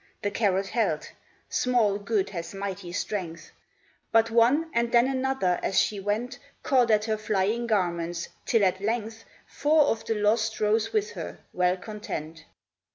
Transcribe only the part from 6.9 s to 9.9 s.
her flying garments, till at length Four